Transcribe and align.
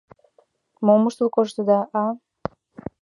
—Мом 0.85 1.01
ыштыл 1.09 1.27
коштыда, 1.35 1.79
а? 2.01 2.03